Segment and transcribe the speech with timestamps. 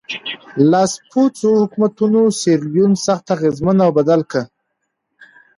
[0.71, 4.41] لاسپوڅو حکومتونو سیریلیون سخت اغېزمن او بدل کړ.